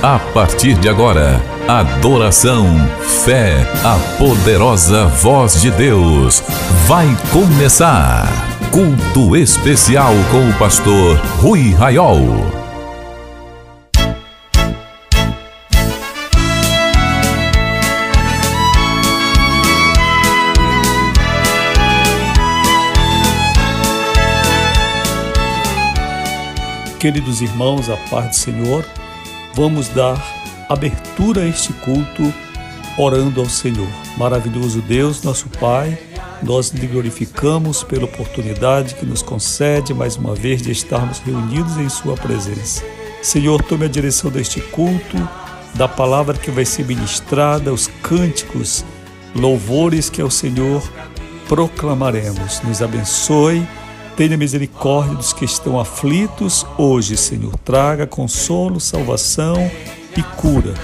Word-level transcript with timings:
A 0.00 0.16
partir 0.32 0.74
de 0.74 0.88
agora, 0.88 1.42
adoração, 1.66 2.64
fé, 3.24 3.56
a 3.84 3.98
poderosa 4.16 5.06
voz 5.06 5.60
de 5.60 5.72
Deus. 5.72 6.40
Vai 6.86 7.08
começar. 7.32 8.28
Culto 8.70 9.36
especial 9.36 10.12
com 10.30 10.48
o 10.48 10.54
pastor 10.56 11.16
Rui 11.40 11.72
Raiol. 11.72 12.28
Queridos 27.00 27.40
irmãos, 27.40 27.90
a 27.90 27.96
paz 28.08 28.28
do 28.28 28.36
Senhor, 28.36 28.84
vamos 29.58 29.88
dar 29.88 30.16
abertura 30.68 31.40
a 31.42 31.48
este 31.48 31.72
culto 31.72 32.32
orando 32.96 33.40
ao 33.40 33.48
Senhor. 33.48 33.88
Maravilhoso 34.16 34.80
Deus, 34.80 35.24
nosso 35.24 35.48
Pai, 35.48 35.98
nós 36.44 36.70
lhe 36.70 36.86
glorificamos 36.86 37.82
pela 37.82 38.04
oportunidade 38.04 38.94
que 38.94 39.04
nos 39.04 39.20
concede 39.20 39.92
mais 39.92 40.14
uma 40.14 40.32
vez 40.32 40.62
de 40.62 40.70
estarmos 40.70 41.18
reunidos 41.18 41.76
em 41.76 41.88
Sua 41.88 42.14
presença. 42.14 42.84
Senhor, 43.20 43.60
tome 43.64 43.86
a 43.86 43.88
direção 43.88 44.30
deste 44.30 44.60
culto, 44.60 45.16
da 45.74 45.88
palavra 45.88 46.38
que 46.38 46.52
vai 46.52 46.64
ser 46.64 46.86
ministrada, 46.86 47.72
os 47.72 47.88
cânticos, 48.00 48.84
louvores 49.34 50.08
que 50.08 50.22
ao 50.22 50.30
Senhor 50.30 50.88
proclamaremos. 51.48 52.62
Nos 52.62 52.80
abençoe 52.80 53.66
Tenha 54.18 54.36
misericórdia 54.36 55.14
dos 55.14 55.32
que 55.32 55.44
estão 55.44 55.78
aflitos 55.78 56.66
hoje, 56.76 57.16
Senhor. 57.16 57.56
Traga 57.58 58.04
consolo, 58.04 58.80
salvação 58.80 59.70
e 60.16 60.22
cura. 60.24 60.74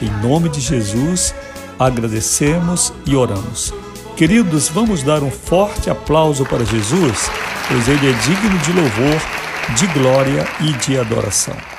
Em 0.00 0.08
nome 0.26 0.48
de 0.48 0.58
Jesus, 0.58 1.34
agradecemos 1.78 2.90
e 3.04 3.14
oramos. 3.14 3.74
Queridos, 4.16 4.70
vamos 4.70 5.02
dar 5.02 5.22
um 5.22 5.30
forte 5.30 5.90
aplauso 5.90 6.46
para 6.46 6.64
Jesus, 6.64 7.30
pois 7.68 7.86
ele 7.88 8.08
é 8.08 8.12
digno 8.20 8.58
de 8.60 8.72
louvor, 8.72 9.20
de 9.76 9.86
glória 9.88 10.48
e 10.58 10.72
de 10.72 10.98
adoração. 10.98 11.77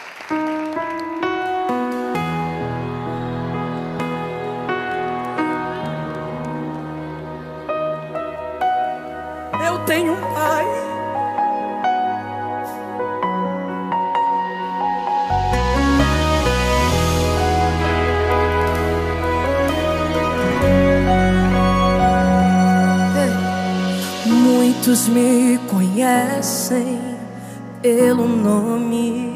Pelo 27.81 28.28
nome. 28.28 29.30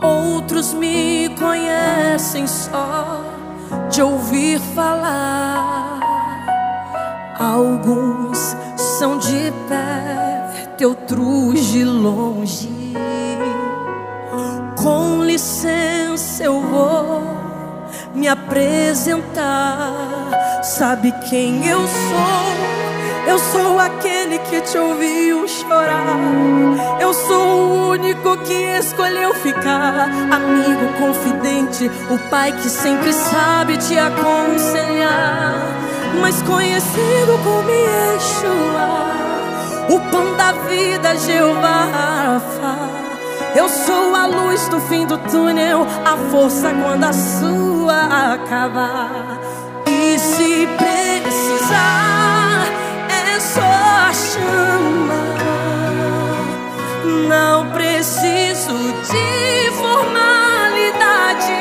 Outros 0.00 0.74
me 0.74 1.28
conhecem 1.38 2.46
só 2.46 3.22
de 3.90 4.02
ouvir 4.02 4.60
falar. 4.74 6.00
Alguns 7.38 8.56
são 8.98 9.18
de 9.18 9.52
perto, 9.68 10.88
outros 10.88 11.66
de 11.66 11.84
longe. 11.84 12.92
Com 14.76 15.22
licença, 15.24 16.42
eu 16.44 16.60
vou 16.60 17.22
me 18.14 18.26
apresentar. 18.28 19.92
Sabe 20.62 21.12
quem 21.28 21.66
eu 21.66 21.80
sou? 21.80 22.62
Eu 23.26 23.38
sou 23.38 23.78
aquele 23.78 24.38
que 24.52 24.60
te 24.60 24.76
ouviu 24.76 25.48
chorar. 25.48 26.04
Eu 27.00 27.14
sou 27.14 27.42
o 27.42 27.88
único 27.92 28.36
que 28.44 28.52
escolheu 28.52 29.32
ficar. 29.36 30.10
Amigo 30.30 30.92
confidente, 30.98 31.90
o 32.10 32.18
pai 32.28 32.52
que 32.52 32.68
sempre 32.68 33.14
sabe 33.14 33.78
te 33.78 33.98
aconselhar. 33.98 35.54
Mas 36.20 36.42
conhecido 36.42 37.40
como 37.42 37.70
Yeshua, 37.70 39.06
o 39.88 40.00
pão 40.10 40.36
da 40.36 40.52
vida, 40.68 41.16
Jeová 41.16 41.86
Rafa. 41.90 42.92
Eu 43.56 43.70
sou 43.70 44.14
a 44.14 44.26
luz 44.26 44.68
do 44.68 44.78
fim 44.80 45.06
do 45.06 45.16
túnel, 45.16 45.86
a 46.04 46.30
força 46.30 46.70
quando 46.74 47.04
a 47.04 47.12
sua 47.14 48.34
acabar. 48.34 49.38
E 49.86 50.18
se 50.18 50.68
precisar 50.76 52.21
chama. 54.52 55.22
Não 57.28 57.70
preciso 57.70 58.76
de 59.10 59.70
formalidade. 59.80 61.52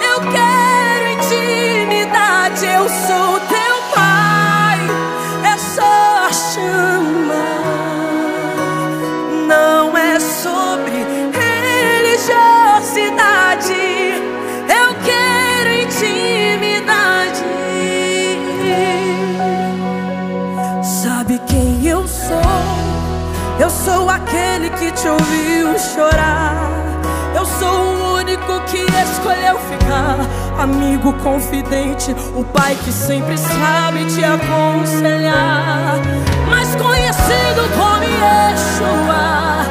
Eu 0.00 0.20
quero 0.32 1.06
intimidade. 1.18 2.66
Eu 2.66 2.88
sou 2.88 3.39
te 25.00 25.08
ouviu 25.08 25.78
chorar. 25.78 26.56
Eu 27.34 27.46
sou 27.46 27.68
o 27.68 28.14
único 28.16 28.60
que 28.66 28.84
escolheu 29.02 29.58
ficar. 29.70 30.18
Amigo 30.58 31.14
confidente, 31.22 32.14
o 32.36 32.44
pai 32.44 32.76
que 32.84 32.92
sempre 32.92 33.38
sabe 33.38 34.04
te 34.04 34.22
aconselhar. 34.22 35.98
Mais 36.50 36.76
conhecido 36.76 37.62
como 37.78 38.04
Yeshua, 38.04 39.64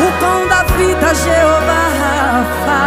o 0.00 0.12
pão 0.18 0.48
da 0.48 0.62
vida, 0.62 1.14
Jeová 1.14 1.84
Rafa. 2.00 2.80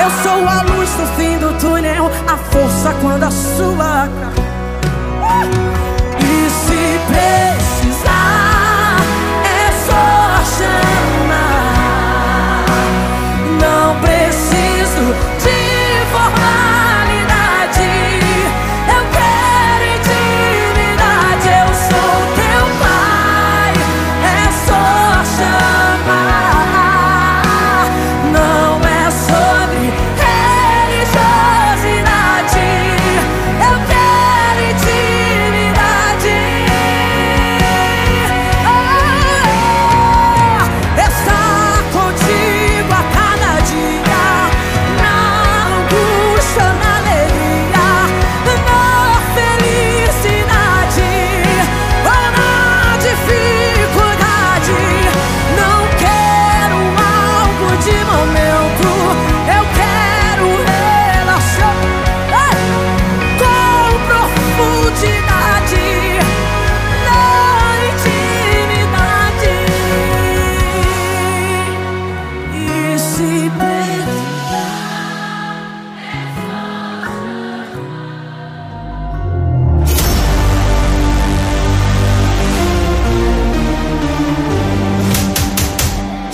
Eu 0.00 0.10
sou 0.22 0.48
a 0.48 0.62
luz 0.62 0.90
no 0.96 1.06
fim 1.16 1.38
do 1.38 1.58
túnel, 1.58 2.08
a 2.28 2.36
força 2.36 2.94
quando 3.00 3.24
a 3.24 3.30
sua. 3.32 4.08
E 6.20 6.50
se 6.50 7.00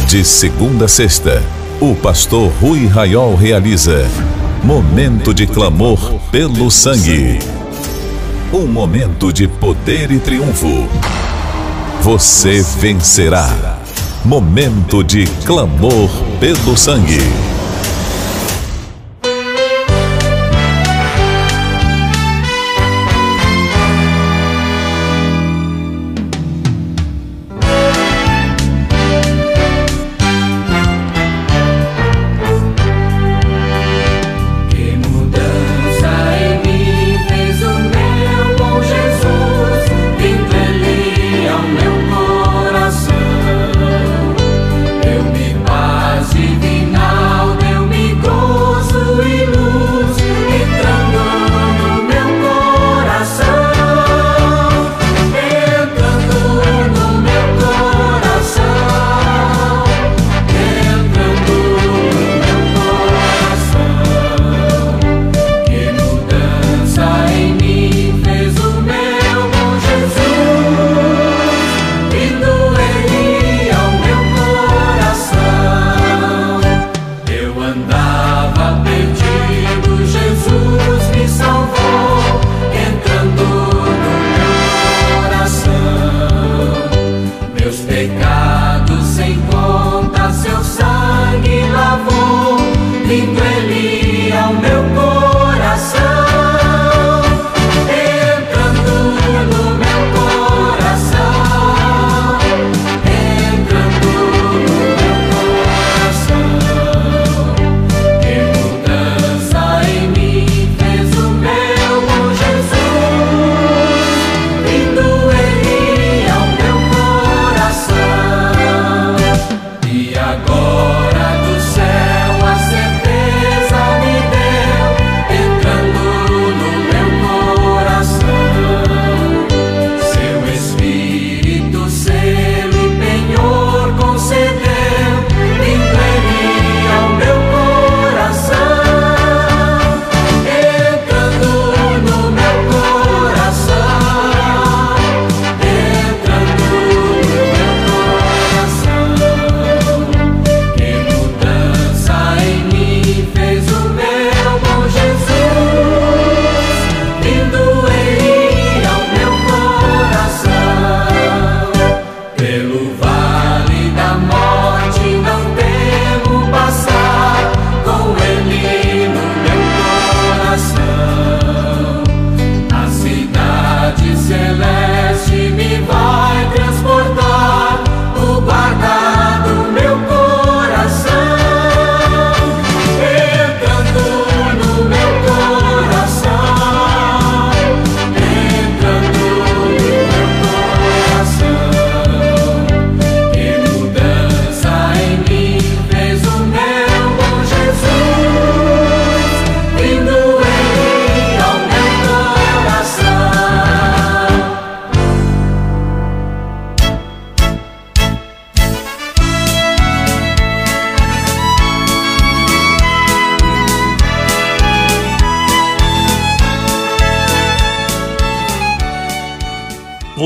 De 0.09 0.25
segunda 0.25 0.85
a 0.85 0.89
sexta, 0.89 1.43
o 1.81 1.93
pastor 1.97 2.53
Rui 2.61 2.87
Raiol 2.87 3.35
realiza 3.35 4.07
Momento 4.63 5.35
de 5.35 5.49
clamor 5.49 6.21
pelo 6.31 6.71
sangue. 6.71 7.41
Um 8.53 8.69
momento 8.69 9.33
de 9.33 9.49
poder 9.49 10.13
e 10.13 10.21
triunfo. 10.21 10.89
Você 12.03 12.63
vencerá. 12.79 13.81
Momento 14.25 15.03
de 15.03 15.27
clamor 15.45 16.09
pelo 16.39 16.77
sangue. 16.77 17.46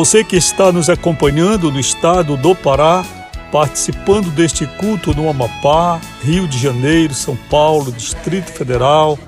Você 0.00 0.24
que 0.24 0.34
está 0.34 0.72
nos 0.72 0.88
acompanhando 0.88 1.70
no 1.70 1.78
estado 1.78 2.34
do 2.34 2.54
Pará, 2.54 3.04
participando 3.52 4.30
deste 4.30 4.66
culto 4.66 5.14
no 5.14 5.28
Amapá, 5.28 6.00
Rio 6.24 6.48
de 6.48 6.56
Janeiro, 6.56 7.12
São 7.12 7.36
Paulo, 7.36 7.92
Distrito 7.92 8.50
Federal, 8.50 9.18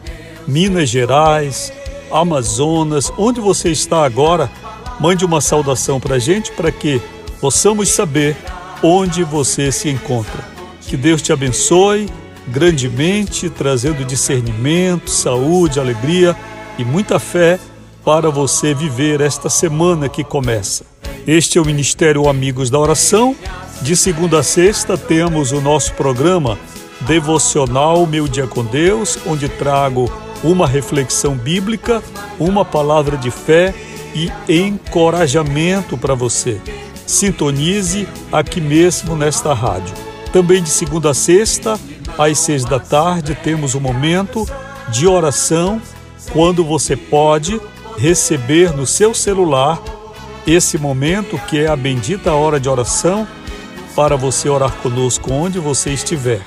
Minas 0.49 0.89
Gerais, 0.89 1.71
Amazonas, 2.11 3.13
onde 3.19 3.39
você 3.39 3.71
está 3.71 4.03
agora, 4.03 4.51
mande 4.99 5.27
uma 5.27 5.43
saudação 5.43 6.01
para 6.01 6.15
a 6.15 6.19
gente 6.19 6.51
para 6.53 6.73
que 6.73 7.03
possamos 7.39 7.91
saber 7.91 8.35
onde 8.83 9.23
você 9.25 9.71
se 9.71 9.91
encontra. 9.91 10.43
Que 10.89 10.97
Deus 10.97 11.21
te 11.21 11.35
abençoe 11.35 12.09
grandemente, 12.49 13.51
trazendo 13.51 14.07
discernimento, 14.07 15.11
saúde, 15.11 15.79
alegria 15.79 16.35
e 16.79 16.85
muita 16.85 17.19
fé 17.19 17.61
para 18.05 18.31
você 18.31 18.75
viver 18.75 19.21
esta 19.21 19.49
semana 19.49 20.09
que 20.09 20.25
começa. 20.25 20.85
Este 21.27 21.59
é 21.59 21.61
o 21.61 21.65
Ministério 21.65 22.29
Amigos 22.29 22.69
da 22.69 22.79
Oração. 22.79 23.37
De 23.81 23.97
segunda 23.97 24.41
a 24.41 24.43
sexta 24.43 24.99
temos 24.99 25.53
o 25.53 25.61
nosso 25.61 25.93
programa 25.95 26.59
devocional 27.03 28.07
Meu 28.07 28.27
Dia 28.27 28.47
com 28.47 28.65
Deus, 28.65 29.19
onde 29.27 29.49
trago 29.49 30.11
uma 30.43 30.67
reflexão 30.67 31.37
bíblica, 31.37 32.03
uma 32.39 32.65
palavra 32.65 33.17
de 33.17 33.31
fé 33.31 33.73
e 34.15 34.31
encorajamento 34.49 35.97
para 35.97 36.15
você. 36.15 36.61
Sintonize 37.07 38.09
aqui 38.33 38.61
mesmo 38.61 39.15
nesta 39.15 39.55
rádio. 39.55 39.95
Também 40.33 40.63
de 40.63 40.71
segunda 40.71 41.11
a 41.11 41.15
sexta, 41.15 41.79
às 42.19 42.39
seis 42.39 42.65
da 42.65 42.81
tarde, 42.81 43.37
temos 43.37 43.75
um 43.75 43.81
momento 43.81 44.49
de 44.89 45.07
oração, 45.07 45.81
quando 46.33 46.65
você 46.65 46.97
pode 46.97 47.61
receber 47.97 48.75
no 48.75 48.87
seu 48.87 49.15
celular 49.15 49.81
esse 50.47 50.77
momento 50.79 51.39
que 51.49 51.59
é 51.59 51.69
a 51.69 51.77
bendita 51.77 52.33
hora 52.33 52.59
de 52.59 52.69
oração 52.69 53.27
para 53.95 54.17
você 54.17 54.49
orar 54.49 54.73
conosco 54.77 55.33
onde 55.33 55.59
você 55.59 55.91
estiver. 55.91 56.41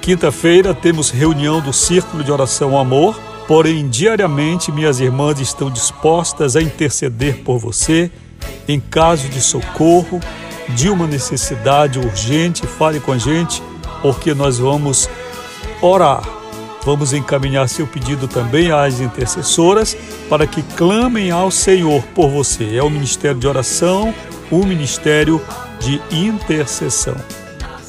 Quinta-feira 0.00 0.74
temos 0.74 1.10
reunião 1.10 1.60
do 1.60 1.72
Círculo 1.72 2.24
de 2.24 2.32
Oração 2.32 2.78
Amor, 2.78 3.20
porém 3.46 3.88
diariamente 3.88 4.72
minhas 4.72 5.00
irmãs 5.00 5.38
estão 5.38 5.70
dispostas 5.70 6.56
a 6.56 6.62
interceder 6.62 7.42
por 7.44 7.58
você 7.58 8.10
em 8.66 8.78
caso 8.78 9.28
de 9.28 9.40
socorro, 9.40 10.20
de 10.68 10.88
uma 10.88 11.06
necessidade 11.06 11.98
urgente, 11.98 12.66
fale 12.66 13.00
com 13.00 13.12
a 13.12 13.18
gente 13.18 13.62
porque 14.02 14.34
nós 14.34 14.58
vamos 14.58 15.08
orar. 15.80 16.37
Vamos 16.88 17.12
encaminhar 17.12 17.68
seu 17.68 17.86
pedido 17.86 18.26
também 18.26 18.72
às 18.72 18.98
intercessoras 18.98 19.94
para 20.26 20.46
que 20.46 20.62
clamem 20.62 21.30
ao 21.30 21.50
Senhor 21.50 22.02
por 22.14 22.30
você. 22.30 22.76
É 22.76 22.82
o 22.82 22.88
ministério 22.88 23.38
de 23.38 23.46
oração, 23.46 24.14
o 24.50 24.64
ministério 24.64 25.38
de 25.78 26.00
intercessão. 26.10 27.14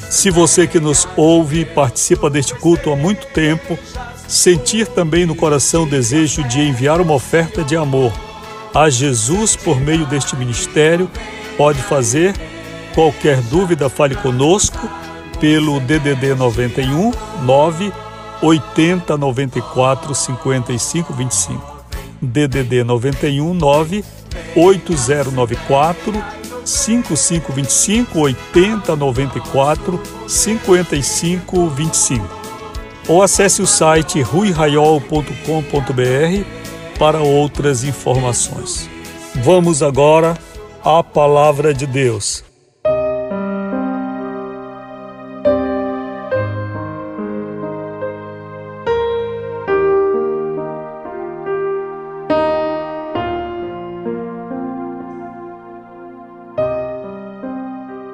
Se 0.10 0.30
você 0.30 0.68
que 0.68 0.82
nos 0.82 1.08
ouve 1.16 1.64
participa 1.64 2.30
deste 2.30 2.54
culto 2.56 2.92
há 2.92 2.96
muito 2.98 3.26
tempo, 3.28 3.80
sentir 4.28 4.86
também 4.86 5.26
no 5.26 5.34
coração 5.34 5.84
o 5.84 5.90
desejo 5.90 6.44
de 6.44 6.60
enviar 6.60 7.00
uma 7.00 7.14
oferta 7.14 7.64
de 7.64 7.78
amor 7.78 8.12
a 8.76 8.90
Jesus 8.90 9.56
por 9.56 9.80
meio 9.80 10.06
deste 10.08 10.36
ministério, 10.36 11.10
pode 11.56 11.82
fazer. 11.82 12.36
Qualquer 12.94 13.40
dúvida, 13.44 13.88
fale 13.90 14.16
conosco 14.16 14.90
pelo 15.40 15.80
DDD 15.80 16.36
91 16.36 17.14
9 17.44 17.94
80 18.42 19.18
94 19.18 20.16
55 20.16 21.14
25. 21.14 21.80
DDD 22.22 22.84
91 22.84 23.54
9 23.54 24.04
8094 24.56 26.14
5525 26.66 28.20
8094 28.20 30.02
5525. 30.28 32.40
Ou 33.08 33.24
acesse 33.24 33.62
o 33.62 33.68
site 33.68 34.22
ruiraiol.com.br 34.22 37.00
para 37.00 37.20
outras 37.20 37.84
informações. 37.84 38.90
Vamos 39.36 39.82
agora 39.82 40.38
à 40.84 41.04
palavra 41.04 41.74
de 41.74 41.88
Deus. 41.88 42.49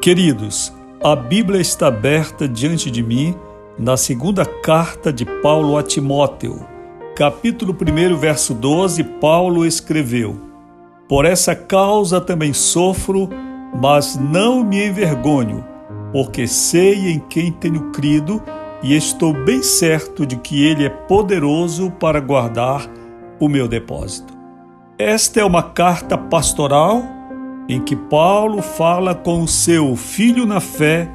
Queridos, 0.06 0.72
a 1.04 1.16
Bíblia 1.16 1.60
está 1.60 1.88
aberta 1.88 2.48
diante 2.48 2.92
de 2.92 3.02
mim 3.02 3.34
na 3.76 3.98
segunda 3.98 4.46
carta 4.46 5.12
de 5.12 5.26
Paulo 5.26 5.80
a 5.80 5.82
Timóteo, 5.82 6.64
capítulo 7.16 7.74
1, 7.76 8.16
verso 8.16 8.54
12, 8.54 9.04
Paulo 9.04 9.66
escreveu: 9.66 10.40
Por 11.10 11.26
essa 11.26 11.56
causa 11.56 12.22
também 12.22 12.54
sofro, 12.54 13.28
mas 13.82 14.16
não 14.16 14.64
me 14.64 14.88
envergonho, 14.88 15.66
porque 16.12 16.48
sei 16.48 17.10
em 17.10 17.18
quem 17.18 17.52
tenho 17.52 17.90
crido 17.90 18.44
e 18.84 18.96
estou 18.96 19.34
bem 19.34 19.64
certo 19.64 20.24
de 20.24 20.36
que 20.36 20.68
ele 20.68 20.86
é 20.86 20.90
poderoso 20.90 21.90
para 21.90 22.20
guardar 22.20 22.88
o 23.40 23.50
meu 23.50 23.68
depósito. 23.68 24.36
Esta 25.00 25.40
é 25.40 25.44
uma 25.44 25.64
carta 25.64 26.16
pastoral 26.16 27.15
em 27.68 27.82
que 27.82 27.96
Paulo 27.96 28.62
fala 28.62 29.16
com 29.16 29.44
o 29.44 29.48
seu 29.48 29.96
filho 29.96 30.46
na 30.46 30.60
fé, 30.60 31.10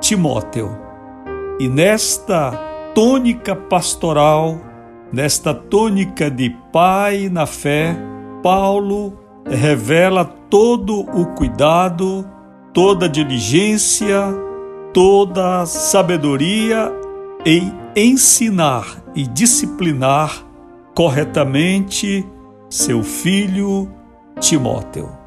Timóteo. 0.00 0.76
E 1.58 1.68
nesta 1.68 2.52
tônica 2.94 3.54
pastoral, 3.54 4.58
nesta 5.12 5.52
tônica 5.52 6.30
de 6.30 6.50
pai 6.72 7.28
na 7.28 7.44
fé, 7.44 7.96
Paulo 8.42 9.18
revela 9.46 10.24
todo 10.24 11.00
o 11.00 11.26
cuidado, 11.34 12.26
toda 12.72 13.06
a 13.06 13.08
diligência, 13.08 14.22
toda 14.92 15.60
a 15.60 15.66
sabedoria 15.66 16.92
em 17.44 17.72
ensinar 17.94 19.02
e 19.14 19.26
disciplinar 19.26 20.44
corretamente 20.94 22.26
seu 22.68 23.02
filho 23.02 23.90
Timóteo. 24.38 25.19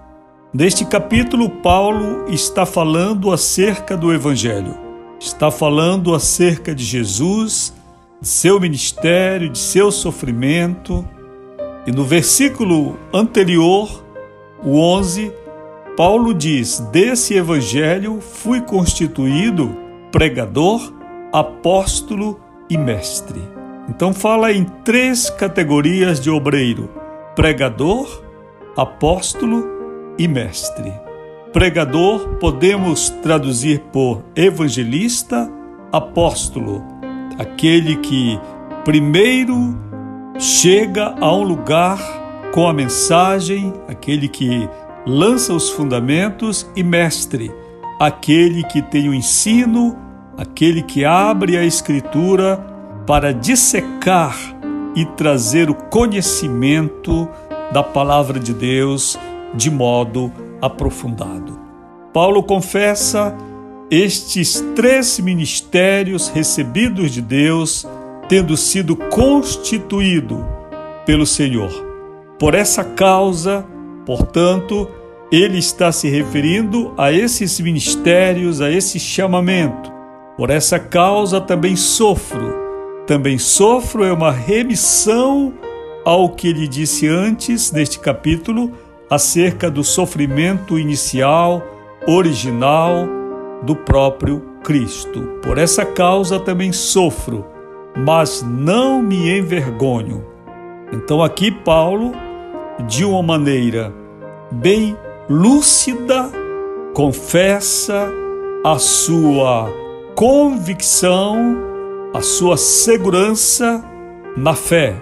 Neste 0.53 0.85
capítulo, 0.85 1.49
Paulo 1.49 2.25
está 2.27 2.63
falando 2.63 3.31
acerca 3.31 3.97
do 3.97 4.13
Evangelho, 4.13 4.77
está 5.19 5.49
falando 5.49 6.13
acerca 6.13 6.75
de 6.75 6.83
Jesus, 6.83 7.73
de 8.21 8.27
seu 8.27 8.59
ministério, 8.59 9.49
de 9.49 9.57
seu 9.57 9.91
sofrimento. 9.91 11.03
E 11.87 11.91
no 11.91 12.03
versículo 12.03 12.99
anterior, 13.11 14.05
o 14.63 14.77
11, 14.77 15.33
Paulo 15.97 16.35
diz: 16.35 16.81
Desse 16.91 17.33
Evangelho 17.33 18.21
fui 18.21 18.61
constituído 18.61 19.75
pregador, 20.11 20.93
apóstolo 21.31 22.39
e 22.69 22.77
mestre. 22.77 23.41
Então, 23.89 24.13
fala 24.13 24.53
em 24.53 24.65
três 24.85 25.31
categorias 25.31 26.19
de 26.19 26.29
obreiro: 26.29 26.91
pregador, 27.35 28.21
apóstolo 28.77 29.72
e 30.17 30.27
mestre. 30.27 30.93
Pregador 31.51 32.37
podemos 32.39 33.09
traduzir 33.21 33.79
por 33.91 34.23
evangelista, 34.35 35.49
apóstolo, 35.91 36.83
aquele 37.37 37.97
que 37.97 38.39
primeiro 38.83 39.77
chega 40.39 41.15
a 41.21 41.31
um 41.31 41.43
lugar 41.43 41.99
com 42.51 42.67
a 42.67 42.73
mensagem, 42.73 43.73
aquele 43.87 44.27
que 44.27 44.67
lança 45.05 45.53
os 45.53 45.69
fundamentos, 45.69 46.67
e 46.75 46.83
mestre, 46.83 47.51
aquele 47.99 48.63
que 48.63 48.81
tem 48.81 49.09
o 49.09 49.13
ensino, 49.13 49.95
aquele 50.37 50.81
que 50.81 51.05
abre 51.05 51.57
a 51.57 51.63
Escritura 51.63 52.57
para 53.05 53.33
dissecar 53.33 54.35
e 54.95 55.05
trazer 55.05 55.69
o 55.69 55.75
conhecimento 55.75 57.27
da 57.71 57.83
palavra 57.83 58.39
de 58.39 58.53
Deus 58.53 59.17
de 59.53 59.69
modo 59.69 60.31
aprofundado. 60.61 61.59
Paulo 62.13 62.43
confessa 62.43 63.35
estes 63.89 64.63
três 64.75 65.19
ministérios 65.19 66.27
recebidos 66.29 67.11
de 67.11 67.21
Deus 67.21 67.87
tendo 68.27 68.55
sido 68.55 68.95
constituído 68.95 70.45
pelo 71.05 71.25
Senhor. 71.25 71.71
Por 72.39 72.55
essa 72.55 72.83
causa, 72.83 73.65
portanto, 74.05 74.89
ele 75.31 75.57
está 75.57 75.91
se 75.91 76.09
referindo 76.09 76.93
a 76.97 77.11
esses 77.11 77.59
ministérios, 77.59 78.61
a 78.61 78.71
esse 78.71 78.99
chamamento. 78.99 79.91
Por 80.37 80.49
essa 80.49 80.79
causa 80.79 81.39
também 81.41 81.75
sofro. 81.75 82.53
Também 83.05 83.37
sofro 83.37 84.03
é 84.03 84.13
uma 84.13 84.31
remissão 84.31 85.53
ao 86.05 86.29
que 86.29 86.47
ele 86.47 86.67
disse 86.67 87.07
antes 87.07 87.71
neste 87.71 87.99
capítulo, 87.99 88.71
acerca 89.13 89.69
do 89.69 89.83
sofrimento 89.83 90.79
inicial, 90.79 91.61
original 92.07 93.07
do 93.61 93.75
próprio 93.75 94.41
Cristo. 94.63 95.21
Por 95.41 95.59
essa 95.59 95.85
causa 95.85 96.39
também 96.39 96.71
sofro, 96.71 97.45
mas 97.95 98.41
não 98.41 99.01
me 99.03 99.37
envergonho. 99.37 100.25
Então, 100.91 101.23
aqui, 101.23 101.51
Paulo, 101.51 102.11
de 102.87 103.05
uma 103.05 103.21
maneira 103.21 103.93
bem 104.51 104.97
lúcida, 105.29 106.31
confessa 106.93 108.11
a 108.65 108.79
sua 108.79 109.71
convicção, 110.15 111.55
a 112.13 112.21
sua 112.21 112.57
segurança 112.57 113.83
na 114.35 114.55
fé, 114.55 114.95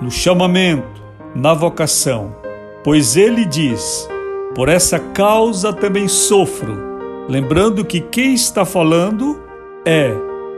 no 0.00 0.10
chamamento, 0.10 1.00
na 1.34 1.54
vocação 1.54 2.41
Pois 2.84 3.16
ele 3.16 3.44
diz: 3.44 4.08
Por 4.54 4.68
essa 4.68 4.98
causa 4.98 5.72
também 5.72 6.08
sofro. 6.08 6.92
Lembrando 7.28 7.84
que 7.84 8.00
quem 8.00 8.34
está 8.34 8.64
falando 8.64 9.40
é 9.84 10.12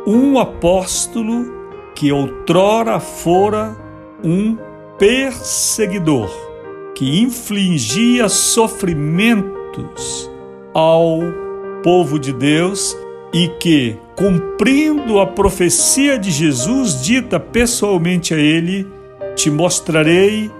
um 0.06 0.38
apóstolo 0.38 1.52
que 1.94 2.10
outrora 2.10 2.98
fora 2.98 3.76
um 4.22 4.56
perseguidor, 4.98 6.30
que 6.94 7.20
infligia 7.20 8.28
sofrimentos 8.28 10.30
ao 10.72 11.20
povo 11.82 12.18
de 12.18 12.32
Deus 12.32 12.96
e 13.32 13.48
que, 13.60 13.96
cumprindo 14.16 15.20
a 15.20 15.26
profecia 15.26 16.18
de 16.18 16.30
Jesus 16.30 17.02
dita 17.02 17.38
pessoalmente 17.38 18.32
a 18.32 18.38
ele, 18.38 18.86
te 19.36 19.50
mostrarei 19.50 20.50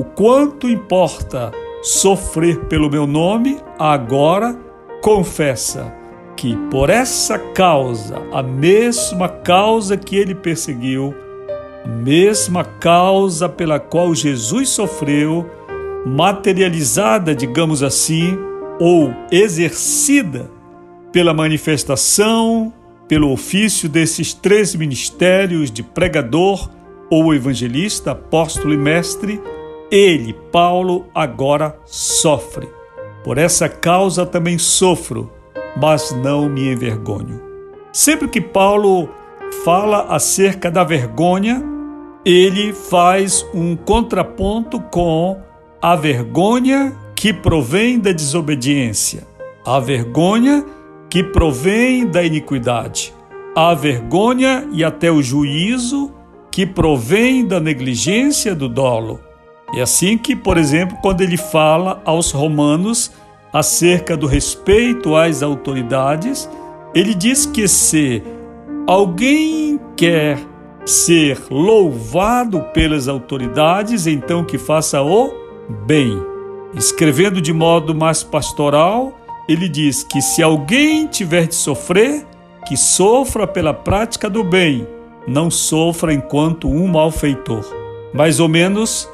o 0.00 0.04
quanto 0.04 0.66
importa 0.66 1.52
sofrer 1.82 2.60
pelo 2.60 2.88
meu 2.88 3.06
nome, 3.06 3.58
agora 3.78 4.58
confessa 5.02 5.92
que 6.34 6.56
por 6.70 6.88
essa 6.88 7.38
causa, 7.38 8.16
a 8.32 8.42
mesma 8.42 9.28
causa 9.28 9.98
que 9.98 10.16
ele 10.16 10.34
perseguiu, 10.34 11.14
a 11.84 11.88
mesma 11.88 12.64
causa 12.64 13.46
pela 13.46 13.78
qual 13.78 14.14
Jesus 14.14 14.70
sofreu, 14.70 15.46
materializada, 16.06 17.34
digamos 17.34 17.82
assim, 17.82 18.38
ou 18.80 19.12
exercida 19.30 20.50
pela 21.12 21.34
manifestação 21.34 22.72
pelo 23.06 23.30
ofício 23.30 23.86
desses 23.86 24.32
três 24.32 24.74
ministérios 24.74 25.70
de 25.70 25.82
pregador 25.82 26.70
ou 27.10 27.34
evangelista, 27.34 28.12
apóstolo 28.12 28.72
e 28.72 28.78
mestre, 28.78 29.38
ele, 29.90 30.32
Paulo, 30.52 31.06
agora 31.14 31.76
sofre. 31.84 32.68
Por 33.24 33.36
essa 33.36 33.68
causa 33.68 34.24
também 34.24 34.56
sofro, 34.56 35.30
mas 35.76 36.12
não 36.12 36.48
me 36.48 36.72
envergonho. 36.72 37.40
Sempre 37.92 38.28
que 38.28 38.40
Paulo 38.40 39.08
fala 39.64 40.06
acerca 40.08 40.70
da 40.70 40.84
vergonha, 40.84 41.62
ele 42.24 42.72
faz 42.72 43.44
um 43.52 43.74
contraponto 43.74 44.78
com 44.80 45.40
a 45.82 45.96
vergonha 45.96 46.94
que 47.16 47.32
provém 47.32 47.98
da 47.98 48.12
desobediência, 48.12 49.26
a 49.64 49.80
vergonha 49.80 50.64
que 51.08 51.22
provém 51.22 52.06
da 52.06 52.22
iniquidade, 52.22 53.12
a 53.56 53.74
vergonha 53.74 54.68
e 54.72 54.84
até 54.84 55.10
o 55.10 55.20
juízo 55.20 56.12
que 56.50 56.64
provém 56.66 57.44
da 57.44 57.58
negligência 57.58 58.54
do 58.54 58.68
dolo. 58.68 59.20
É 59.74 59.82
assim 59.82 60.18
que, 60.18 60.34
por 60.34 60.56
exemplo, 60.58 60.98
quando 61.00 61.20
ele 61.20 61.36
fala 61.36 62.02
aos 62.04 62.32
romanos 62.32 63.12
acerca 63.52 64.16
do 64.16 64.26
respeito 64.26 65.14
às 65.14 65.42
autoridades, 65.42 66.48
ele 66.94 67.14
diz 67.14 67.46
que 67.46 67.68
se 67.68 68.22
alguém 68.86 69.78
quer 69.96 70.38
ser 70.84 71.38
louvado 71.50 72.60
pelas 72.74 73.06
autoridades, 73.06 74.06
então 74.06 74.44
que 74.44 74.58
faça 74.58 75.02
o 75.02 75.32
bem. 75.86 76.20
Escrevendo 76.74 77.40
de 77.40 77.52
modo 77.52 77.94
mais 77.94 78.22
pastoral, 78.22 79.12
ele 79.48 79.68
diz 79.68 80.02
que 80.02 80.20
se 80.20 80.42
alguém 80.42 81.06
tiver 81.06 81.46
de 81.46 81.54
sofrer, 81.54 82.26
que 82.66 82.76
sofra 82.76 83.46
pela 83.46 83.74
prática 83.74 84.28
do 84.28 84.44
bem, 84.44 84.86
não 85.26 85.50
sofra 85.50 86.12
enquanto 86.12 86.68
um 86.68 86.86
malfeitor. 86.86 87.64
Mais 88.12 88.40
ou 88.40 88.48
menos, 88.48 89.08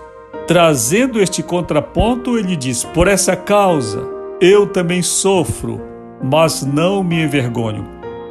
trazendo 0.47 1.21
este 1.21 1.43
contraponto, 1.43 2.38
ele 2.38 2.57
diz: 2.57 2.85
Por 2.85 3.09
essa 3.09 3.37
causa 3.37 4.07
eu 4.41 4.67
também 4.67 5.03
sofro, 5.03 5.81
mas 6.23 6.62
não 6.62 7.03
me 7.03 7.23
envergonho. 7.23 7.87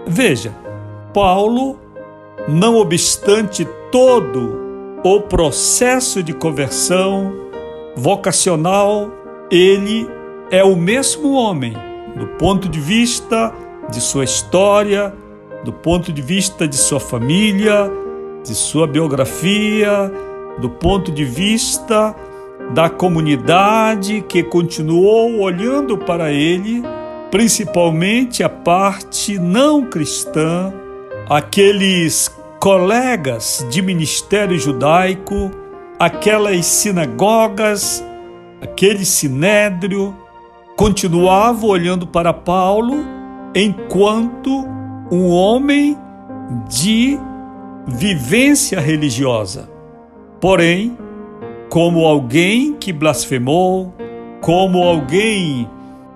Veja, 0.08 0.54
Paulo, 1.14 1.80
não 2.48 2.78
obstante 2.78 3.68
todo 3.92 4.66
o 5.04 5.22
processo 5.22 6.22
de 6.24 6.34
conversão 6.34 7.34
vocacional, 7.96 9.10
ele 9.52 10.08
é 10.52 10.64
o 10.64 10.76
mesmo 10.76 11.34
homem, 11.34 11.74
do 12.16 12.28
ponto 12.38 12.68
de 12.68 12.80
vista 12.80 13.54
de 13.90 14.02
sua 14.02 14.24
história, 14.24 15.14
do 15.64 15.72
ponto 15.72 16.12
de 16.12 16.22
vista 16.22 16.68
de 16.68 16.76
sua 16.76 17.00
família, 17.00 17.92
de 18.44 18.54
sua 18.54 18.86
biografia, 18.86 20.12
do 20.60 20.70
ponto 20.70 21.12
de 21.12 21.26
vista 21.26 22.16
da 22.74 22.90
comunidade 22.90 24.24
que 24.28 24.44
continuou 24.44 25.40
olhando 25.42 25.98
para 25.98 26.32
ele 26.32 26.84
principalmente 27.36 28.44
a 28.44 28.48
parte 28.50 29.38
não 29.38 29.86
cristã, 29.90 30.74
aqueles 31.30 32.34
colegas 32.62 33.68
de 33.70 33.82
ministério 33.82 34.58
judaico, 34.58 35.52
aquelas 36.00 36.66
sinagogas, 36.66 38.02
aquele 38.62 39.04
sinédrio, 39.04 40.16
continuavam 40.78 41.70
olhando 41.70 42.08
para 42.08 42.32
Paulo 42.32 43.04
enquanto 43.54 44.66
um 45.12 45.28
homem 45.30 45.98
de 46.70 47.20
vivência 47.86 48.80
religiosa. 48.80 49.75
Porém, 50.46 50.96
como 51.70 52.06
alguém 52.06 52.76
que 52.76 52.94
blasfemou, 52.94 53.96
como 54.42 54.84
alguém 54.84 55.68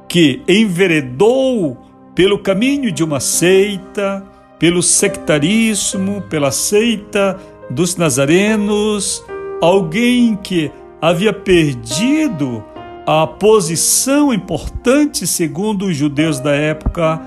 que 0.07 0.43
enveredou 0.47 1.75
pelo 2.13 2.37
caminho 2.37 2.91
de 2.91 3.03
uma 3.03 3.19
seita, 3.19 4.23
pelo 4.59 4.83
sectarismo, 4.83 6.21
pela 6.29 6.51
seita 6.51 7.39
dos 7.71 7.95
nazarenos, 7.95 9.25
alguém 9.59 10.35
que 10.35 10.69
havia 11.01 11.33
perdido 11.33 12.63
a 13.07 13.25
posição 13.25 14.31
importante, 14.31 15.25
segundo 15.25 15.87
os 15.87 15.97
judeus 15.97 16.39
da 16.39 16.51
época, 16.51 17.19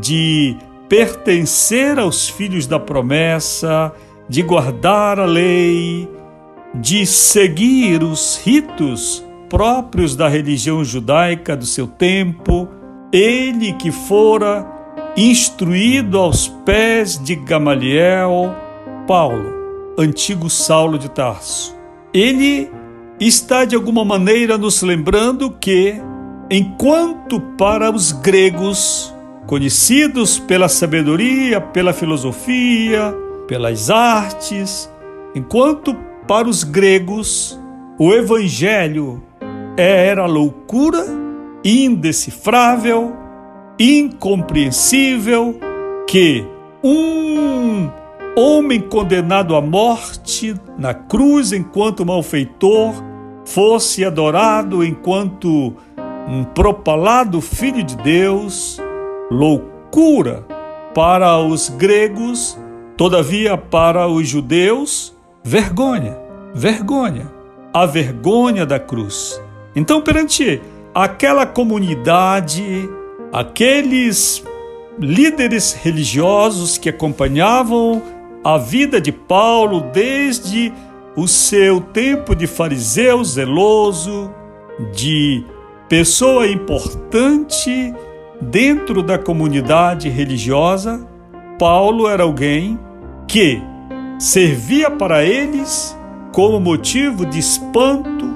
de 0.00 0.56
pertencer 0.88 1.96
aos 1.96 2.28
filhos 2.28 2.66
da 2.66 2.80
promessa, 2.80 3.92
de 4.28 4.42
guardar 4.42 5.20
a 5.20 5.24
lei, 5.26 6.08
de 6.74 7.04
seguir 7.04 8.02
os 8.02 8.40
ritos 8.44 9.24
próprios 9.48 10.14
da 10.14 10.28
religião 10.28 10.84
judaica 10.84 11.56
do 11.56 11.66
seu 11.66 11.86
tempo, 11.86 12.68
ele 13.12 13.72
que 13.72 13.90
fora 13.90 14.66
instruído 15.16 16.18
aos 16.18 16.46
pés 16.64 17.18
de 17.18 17.34
Gamaliel, 17.34 18.54
Paulo, 19.06 19.94
antigo 19.98 20.48
Saulo 20.48 20.98
de 20.98 21.10
Tarso. 21.10 21.76
Ele 22.14 22.70
está 23.18 23.64
de 23.64 23.74
alguma 23.74 24.04
maneira 24.04 24.56
nos 24.56 24.82
lembrando 24.82 25.50
que, 25.50 26.00
enquanto 26.48 27.40
para 27.58 27.90
os 27.90 28.12
gregos, 28.12 29.12
conhecidos 29.46 30.38
pela 30.38 30.68
sabedoria, 30.68 31.60
pela 31.60 31.92
filosofia, 31.92 33.12
pelas 33.48 33.90
artes, 33.90 34.88
enquanto 35.34 35.94
para 36.30 36.48
os 36.48 36.62
gregos 36.62 37.58
o 37.98 38.12
evangelho 38.12 39.20
era 39.76 40.26
loucura, 40.26 41.04
indecifrável, 41.64 43.16
incompreensível 43.76 45.58
que 46.06 46.46
um 46.84 47.90
homem 48.36 48.80
condenado 48.80 49.56
à 49.56 49.60
morte 49.60 50.54
na 50.78 50.94
cruz 50.94 51.50
enquanto 51.50 52.06
malfeitor 52.06 52.94
fosse 53.44 54.04
adorado 54.04 54.84
enquanto 54.84 55.74
um 56.28 56.44
propalado 56.44 57.40
filho 57.40 57.82
de 57.82 57.96
Deus, 57.96 58.80
loucura 59.28 60.46
para 60.94 61.38
os 61.38 61.68
gregos, 61.70 62.56
todavia 62.96 63.58
para 63.58 64.06
os 64.06 64.28
judeus, 64.28 65.12
vergonha, 65.42 66.19
vergonha, 66.54 67.30
a 67.72 67.86
vergonha 67.86 68.66
da 68.66 68.78
cruz. 68.78 69.40
Então, 69.74 70.00
perante 70.00 70.60
aquela 70.94 71.46
comunidade, 71.46 72.88
aqueles 73.32 74.44
líderes 74.98 75.72
religiosos 75.72 76.76
que 76.76 76.88
acompanhavam 76.88 78.02
a 78.42 78.58
vida 78.58 79.00
de 79.00 79.12
Paulo 79.12 79.80
desde 79.92 80.72
o 81.16 81.26
seu 81.28 81.80
tempo 81.80 82.34
de 82.34 82.46
fariseu 82.46 83.22
zeloso, 83.22 84.30
de 84.92 85.44
pessoa 85.88 86.46
importante 86.46 87.94
dentro 88.40 89.02
da 89.02 89.18
comunidade 89.18 90.08
religiosa, 90.08 91.06
Paulo 91.58 92.08
era 92.08 92.22
alguém 92.22 92.78
que 93.28 93.60
servia 94.18 94.90
para 94.90 95.24
eles 95.24 95.96
como 96.32 96.60
motivo 96.60 97.26
de 97.26 97.38
espanto, 97.38 98.28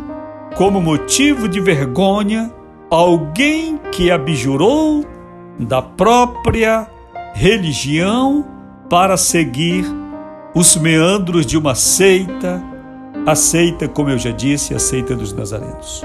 como 0.56 0.80
motivo 0.80 1.48
de 1.48 1.60
vergonha 1.60 2.52
alguém 2.90 3.78
que 3.90 4.10
abjurou 4.10 5.04
da 5.58 5.82
própria 5.82 6.88
religião 7.32 8.44
para 8.88 9.16
seguir 9.16 9.84
os 10.54 10.76
meandros 10.76 11.44
de 11.44 11.58
uma 11.58 11.74
seita, 11.74 12.62
a 13.26 13.34
seita, 13.34 13.88
como 13.88 14.10
eu 14.10 14.18
já 14.18 14.30
disse, 14.30 14.74
a 14.74 14.78
seita 14.78 15.16
dos 15.16 15.32
nazarenos. 15.32 16.04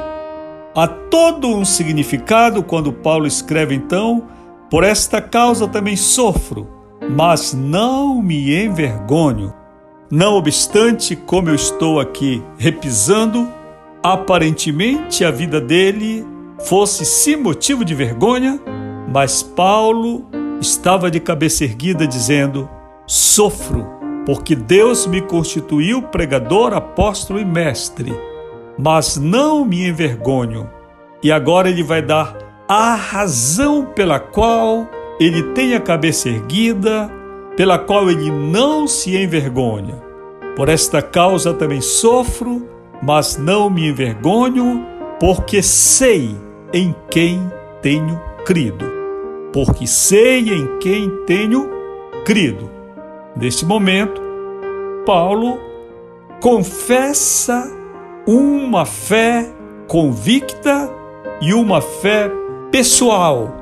Há 0.76 0.88
todo 0.88 1.48
um 1.48 1.66
significado 1.66 2.64
quando 2.64 2.94
Paulo 2.94 3.28
escreve 3.28 3.76
então: 3.76 4.24
Por 4.70 4.84
esta 4.84 5.22
causa 5.22 5.68
também 5.68 5.96
sofro, 5.96 6.68
mas 7.10 7.54
não 7.54 8.22
me 8.22 8.56
envergonho. 8.64 9.54
Não 10.12 10.36
obstante, 10.36 11.16
como 11.16 11.50
eu 11.50 11.56
estou 11.56 12.00
aqui 12.00 12.44
repisando, 12.58 13.48
Aparentemente 14.02 15.26
a 15.26 15.32
vida 15.32 15.60
dele 15.60 16.26
fosse 16.60 17.04
sim 17.04 17.36
motivo 17.36 17.84
de 17.84 17.94
vergonha, 17.94 18.58
mas 19.12 19.44
Paulo 19.44 20.26
estava 20.62 21.12
de 21.12 21.20
cabeça 21.20 21.66
erguida 21.66 22.08
dizendo: 22.08 22.70
Sofro, 23.06 23.86
porque 24.26 24.56
Deus 24.56 25.06
me 25.06 25.20
constituiu 25.22 26.02
pregador, 26.02 26.74
apóstolo 26.74 27.42
e 27.42 27.46
mestre, 27.46 28.14
mas 28.78 29.18
não 29.18 29.66
me 29.66 29.86
envergonho. 29.86 30.70
E 31.22 31.30
agora 31.30 31.70
ele 31.70 31.84
vai 31.84 32.02
dar 32.02 32.38
a 32.70 32.96
razão 32.96 33.86
pela 33.86 34.18
qual 34.18 34.88
ele 35.20 35.44
tem 35.52 35.76
a 35.76 35.82
cabeça 35.82 36.30
erguida, 36.30 37.12
pela 37.60 37.78
qual 37.78 38.10
ele 38.10 38.32
não 38.32 38.88
se 38.88 39.18
envergonha. 39.18 40.02
Por 40.56 40.70
esta 40.70 41.02
causa 41.02 41.54
também 41.54 41.82
sofro, 41.82 42.66
mas 43.04 43.36
não 43.36 43.70
me 43.70 43.90
envergonho, 43.90 44.86
porque 45.20 45.62
sei 45.62 46.34
em 46.72 46.96
quem 47.12 47.52
tenho 47.82 48.18
crido. 48.46 48.86
Porque 49.52 49.86
sei 49.86 50.54
em 50.54 50.78
quem 50.80 51.10
tenho 51.26 51.70
crido. 52.24 52.72
Neste 53.36 53.66
momento, 53.66 54.22
Paulo 55.06 55.60
confessa 56.40 57.70
uma 58.26 58.86
fé 58.86 59.52
convicta 59.86 60.90
e 61.42 61.54
uma 61.54 61.82
fé 61.82 62.32
pessoal, 62.72 63.54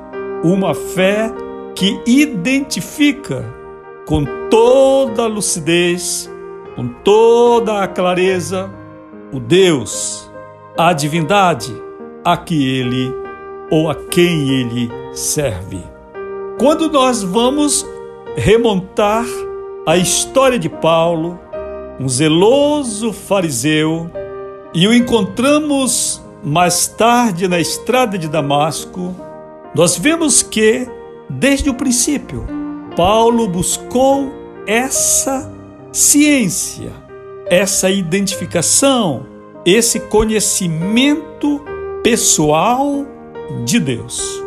uma 0.44 0.76
fé 0.76 1.34
que 1.74 2.00
identifica 2.06 3.57
com 4.08 4.24
toda 4.50 5.24
a 5.24 5.28
lucidez, 5.28 6.32
com 6.78 6.88
toda 6.88 7.84
a 7.84 7.88
clareza, 7.88 8.74
o 9.34 9.40
Deus, 9.40 10.32
a 10.78 10.94
divindade 10.94 11.76
a 12.24 12.38
que 12.38 12.80
ele 12.80 13.14
ou 13.70 13.90
a 13.90 13.96
quem 13.96 14.50
ele 14.50 14.90
serve. 15.12 15.84
Quando 16.58 16.90
nós 16.90 17.22
vamos 17.22 17.86
remontar 18.38 19.26
a 19.86 19.98
história 19.98 20.58
de 20.58 20.70
Paulo, 20.70 21.38
um 22.00 22.08
zeloso 22.08 23.12
fariseu, 23.12 24.10
e 24.74 24.88
o 24.88 24.94
encontramos 24.94 26.24
mais 26.42 26.88
tarde 26.88 27.46
na 27.48 27.60
estrada 27.60 28.18
de 28.18 28.30
Damasco, 28.30 29.14
nós 29.76 29.98
vemos 29.98 30.42
que, 30.42 30.88
desde 31.30 31.70
o 31.70 31.74
princípio, 31.74 32.57
Paulo 32.98 33.48
buscou 33.48 34.34
essa 34.66 35.54
ciência, 35.92 36.92
essa 37.46 37.92
identificação, 37.92 39.28
esse 39.64 40.00
conhecimento 40.00 41.62
pessoal 42.02 43.06
de 43.64 43.80
Deus. 43.80 44.44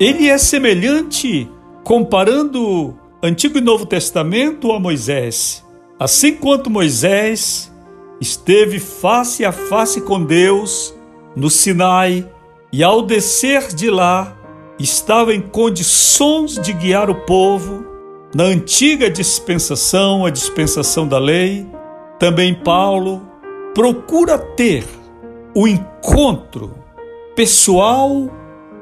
Ele 0.00 0.30
é 0.30 0.38
semelhante, 0.38 1.46
comparando 1.84 2.96
Antigo 3.22 3.58
e 3.58 3.60
Novo 3.60 3.84
Testamento 3.84 4.72
a 4.72 4.80
Moisés. 4.80 5.62
Assim 5.98 6.32
quanto 6.36 6.70
Moisés 6.70 7.70
esteve 8.18 8.78
face 8.78 9.44
a 9.44 9.52
face 9.52 10.00
com 10.00 10.24
Deus 10.24 10.94
no 11.36 11.50
Sinai 11.50 12.26
e 12.72 12.82
ao 12.82 13.02
descer 13.02 13.74
de 13.74 13.90
lá 13.90 14.34
estava 14.78 15.34
em 15.34 15.42
condições 15.42 16.54
de 16.54 16.72
guiar 16.72 17.10
o 17.10 17.14
povo 17.26 17.89
na 18.34 18.44
antiga 18.44 19.10
dispensação, 19.10 20.24
a 20.24 20.30
dispensação 20.30 21.06
da 21.06 21.18
lei, 21.18 21.66
também 22.18 22.54
Paulo 22.54 23.22
procura 23.74 24.38
ter 24.38 24.84
o 25.54 25.66
encontro 25.66 26.74
pessoal 27.34 28.30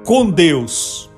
com 0.04 0.28
Deus. 0.28 1.10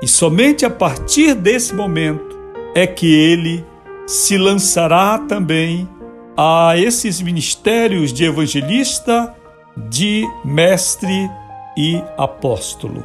E 0.00 0.08
somente 0.08 0.64
a 0.64 0.70
partir 0.70 1.34
desse 1.34 1.74
momento 1.74 2.38
é 2.74 2.86
que 2.86 3.12
ele 3.12 3.64
se 4.06 4.38
lançará 4.38 5.18
também 5.18 5.88
a 6.36 6.74
esses 6.76 7.20
ministérios 7.20 8.12
de 8.12 8.24
evangelista, 8.24 9.34
de 9.76 10.26
mestre 10.44 11.30
e 11.76 12.02
apóstolo. 12.16 13.04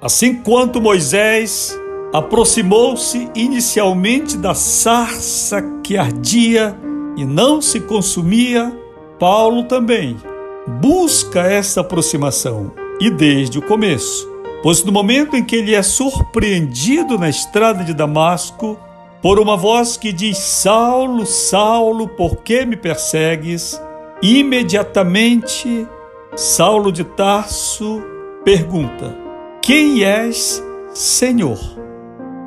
Assim 0.00 0.36
quanto 0.36 0.80
Moisés 0.80 1.78
aproximou-se 2.14 3.28
inicialmente 3.34 4.36
da 4.36 4.54
sarça 4.54 5.60
que 5.82 5.98
ardia 5.98 6.78
e 7.16 7.24
não 7.24 7.60
se 7.60 7.80
consumia, 7.80 8.72
Paulo 9.18 9.64
também 9.64 10.16
busca 10.80 11.40
essa 11.40 11.80
aproximação 11.80 12.70
e 13.00 13.10
desde 13.10 13.58
o 13.58 13.62
começo. 13.62 14.32
Pois 14.62 14.84
no 14.84 14.92
momento 14.92 15.34
em 15.34 15.42
que 15.42 15.56
ele 15.56 15.74
é 15.74 15.82
surpreendido 15.82 17.18
na 17.18 17.28
estrada 17.28 17.82
de 17.82 17.92
Damasco 17.92 18.78
por 19.20 19.40
uma 19.40 19.56
voz 19.56 19.96
que 19.96 20.12
diz: 20.12 20.38
Saulo, 20.38 21.26
Saulo, 21.26 22.06
por 22.06 22.36
que 22.44 22.64
me 22.64 22.76
persegues? 22.76 23.80
Imediatamente, 24.22 25.84
Saulo 26.36 26.92
de 26.92 27.02
Tarso 27.02 28.00
pergunta: 28.44 29.18
Quem 29.60 30.04
és, 30.04 30.62
Senhor? 30.94 31.83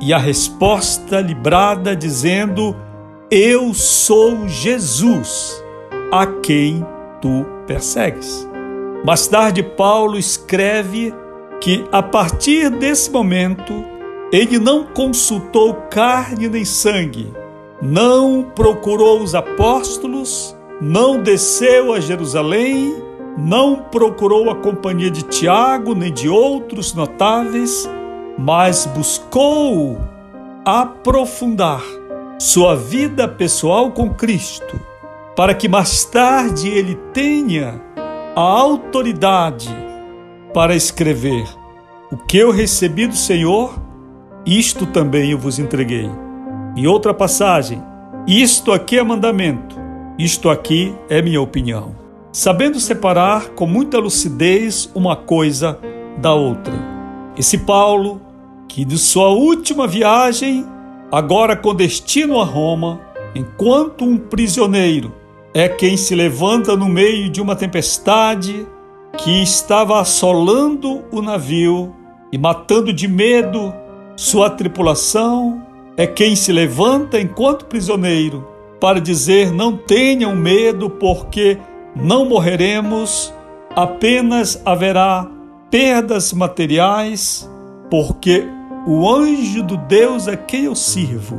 E 0.00 0.12
a 0.12 0.18
resposta 0.18 1.20
librada 1.20 1.96
dizendo: 1.96 2.76
Eu 3.30 3.74
sou 3.74 4.48
Jesus, 4.48 5.62
a 6.12 6.26
quem 6.26 6.86
tu 7.20 7.44
persegues. 7.66 8.48
Mais 9.04 9.26
tarde, 9.26 9.62
Paulo 9.62 10.18
escreve 10.18 11.14
que 11.60 11.84
a 11.90 12.02
partir 12.02 12.70
desse 12.70 13.10
momento 13.10 13.84
ele 14.32 14.58
não 14.58 14.84
consultou 14.84 15.74
carne 15.90 16.48
nem 16.48 16.64
sangue, 16.64 17.32
não 17.80 18.42
procurou 18.54 19.20
os 19.20 19.34
apóstolos, 19.34 20.56
não 20.80 21.22
desceu 21.22 21.92
a 21.92 22.00
Jerusalém, 22.00 22.94
não 23.36 23.76
procurou 23.76 24.50
a 24.50 24.54
companhia 24.54 25.10
de 25.10 25.22
Tiago 25.22 25.94
nem 25.94 26.12
de 26.12 26.28
outros 26.28 26.92
notáveis, 26.92 27.88
mas 28.38 28.86
buscou 28.86 29.98
aprofundar 30.64 31.82
sua 32.38 32.76
vida 32.76 33.26
pessoal 33.26 33.90
com 33.90 34.14
Cristo, 34.14 34.80
para 35.34 35.52
que 35.52 35.68
mais 35.68 36.04
tarde 36.04 36.68
ele 36.68 36.94
tenha 37.12 37.80
a 38.36 38.40
autoridade 38.40 39.68
para 40.54 40.76
escrever: 40.76 41.44
O 42.12 42.16
que 42.16 42.38
eu 42.38 42.52
recebi 42.52 43.08
do 43.08 43.16
Senhor, 43.16 43.74
isto 44.46 44.86
também 44.86 45.32
eu 45.32 45.38
vos 45.38 45.58
entreguei. 45.58 46.08
Em 46.76 46.86
outra 46.86 47.12
passagem, 47.12 47.82
isto 48.24 48.70
aqui 48.70 48.98
é 48.98 49.02
mandamento, 49.02 49.76
isto 50.16 50.48
aqui 50.48 50.94
é 51.08 51.20
minha 51.20 51.42
opinião. 51.42 51.96
Sabendo 52.30 52.78
separar 52.78 53.48
com 53.48 53.66
muita 53.66 53.98
lucidez 53.98 54.88
uma 54.94 55.16
coisa 55.16 55.76
da 56.18 56.34
outra. 56.34 56.74
Esse 57.36 57.58
Paulo, 57.58 58.27
que 58.68 58.84
de 58.84 58.98
sua 58.98 59.30
última 59.30 59.86
viagem, 59.86 60.64
agora 61.10 61.56
com 61.56 61.74
destino 61.74 62.40
a 62.40 62.44
Roma, 62.44 63.00
enquanto 63.34 64.04
um 64.04 64.18
prisioneiro, 64.18 65.12
é 65.54 65.68
quem 65.68 65.96
se 65.96 66.14
levanta 66.14 66.76
no 66.76 66.86
meio 66.86 67.30
de 67.30 67.40
uma 67.40 67.56
tempestade 67.56 68.66
que 69.16 69.42
estava 69.42 70.00
assolando 70.00 71.02
o 71.10 71.22
navio 71.22 71.94
e 72.30 72.38
matando 72.38 72.92
de 72.92 73.08
medo 73.08 73.72
sua 74.14 74.50
tripulação, 74.50 75.62
é 75.96 76.06
quem 76.06 76.36
se 76.36 76.52
levanta 76.52 77.18
enquanto 77.18 77.66
prisioneiro 77.66 78.46
para 78.80 79.00
dizer: 79.00 79.52
Não 79.52 79.76
tenham 79.76 80.34
medo, 80.36 80.90
porque 80.90 81.58
não 81.96 82.24
morreremos, 82.24 83.32
apenas 83.74 84.60
haverá 84.64 85.28
perdas 85.70 86.32
materiais, 86.32 87.48
porque 87.90 88.46
o 88.90 89.06
anjo 89.06 89.62
do 89.62 89.76
Deus 89.76 90.26
a 90.26 90.34
quem 90.34 90.64
eu 90.64 90.74
sirvo, 90.74 91.38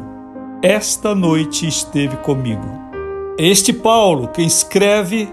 esta 0.61 1.15
noite 1.15 1.67
esteve 1.67 2.15
comigo. 2.17 2.61
Este 3.39 3.73
Paulo, 3.73 4.27
quem 4.27 4.45
escreve, 4.45 5.27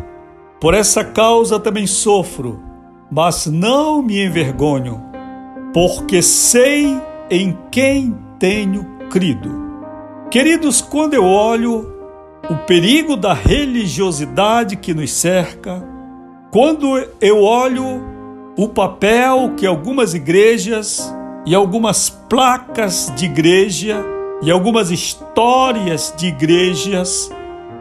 por 0.58 0.72
essa 0.72 1.04
causa 1.04 1.60
também 1.60 1.86
sofro, 1.86 2.58
mas 3.10 3.44
não 3.44 4.00
me 4.00 4.24
envergonho, 4.24 4.98
porque 5.74 6.22
sei 6.22 6.98
em 7.28 7.54
quem 7.70 8.16
tenho 8.38 8.86
crido. 9.10 9.50
Queridos, 10.30 10.80
quando 10.80 11.12
eu 11.12 11.24
olho 11.24 11.86
o 12.48 12.56
perigo 12.66 13.14
da 13.14 13.34
religiosidade 13.34 14.76
que 14.76 14.94
nos 14.94 15.12
cerca, 15.12 15.86
quando 16.50 16.98
eu 17.20 17.42
olho 17.42 17.84
o 18.56 18.70
papel 18.70 19.52
que 19.54 19.66
algumas 19.66 20.14
igrejas 20.14 21.14
e 21.46 21.54
algumas 21.54 22.10
placas 22.10 23.12
de 23.16 23.26
igreja 23.26 24.04
e 24.42 24.50
algumas 24.50 24.90
histórias 24.90 26.12
de 26.16 26.26
igrejas 26.26 27.30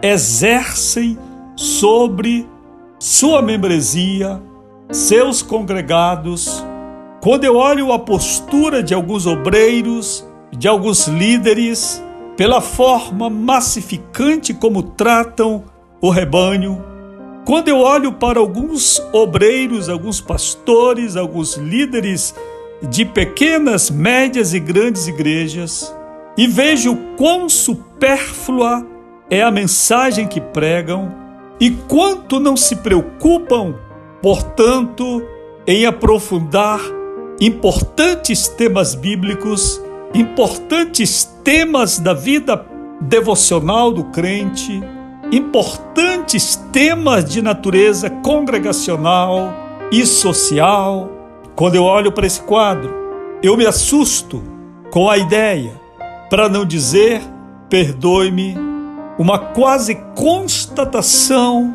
exercem 0.01 1.17
sobre 1.55 2.47
sua 2.99 3.41
membresia, 3.41 4.39
seus 4.91 5.41
congregados. 5.41 6.63
Quando 7.21 7.43
eu 7.43 7.55
olho 7.55 7.91
a 7.91 7.97
postura 7.97 8.83
de 8.83 8.93
alguns 8.93 9.25
obreiros, 9.25 10.25
de 10.55 10.67
alguns 10.67 11.07
líderes, 11.07 12.03
pela 12.37 12.61
forma 12.61 13.29
massificante 13.29 14.53
como 14.53 14.83
tratam 14.83 15.63
o 15.99 16.11
rebanho, 16.11 16.83
quando 17.45 17.67
eu 17.67 17.79
olho 17.79 18.13
para 18.13 18.39
alguns 18.39 18.99
obreiros, 19.11 19.89
alguns 19.89 20.21
pastores, 20.21 21.15
alguns 21.15 21.55
líderes 21.55 22.35
de 22.81 23.05
pequenas, 23.05 23.89
médias 23.89 24.53
e 24.53 24.59
grandes 24.59 25.07
igrejas, 25.07 25.93
e 26.37 26.47
vejo 26.47 26.95
quão 27.17 27.47
supérflua 27.47 28.85
é 29.29 29.41
a 29.41 29.51
mensagem 29.51 30.27
que 30.27 30.41
pregam 30.41 31.11
e 31.59 31.71
quanto 31.71 32.39
não 32.39 32.57
se 32.57 32.75
preocupam, 32.77 33.75
portanto, 34.21 35.23
em 35.65 35.85
aprofundar 35.85 36.79
importantes 37.39 38.47
temas 38.47 38.93
bíblicos, 38.93 39.81
importantes 40.13 41.23
temas 41.43 41.99
da 41.99 42.13
vida 42.13 42.65
devocional 43.01 43.91
do 43.91 44.05
crente, 44.05 44.81
importantes 45.31 46.55
temas 46.71 47.25
de 47.25 47.41
natureza 47.41 48.09
congregacional 48.09 49.53
e 49.91 50.05
social. 50.05 51.14
Quando 51.55 51.75
eu 51.75 51.85
olho 51.85 52.11
para 52.11 52.27
esse 52.27 52.41
quadro, 52.41 52.93
eu 53.41 53.55
me 53.55 53.65
assusto 53.65 54.43
com 54.91 55.09
a 55.09 55.17
ideia, 55.17 55.79
para 56.29 56.49
não 56.49 56.65
dizer, 56.65 57.21
perdoe-me, 57.69 58.57
uma 59.17 59.39
quase 59.39 59.95
constatação 60.15 61.73